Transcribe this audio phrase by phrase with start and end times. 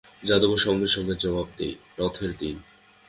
[0.23, 2.55] যাদবও সঙ্গে সঙ্গে জবাব দেয়, রথের দিন।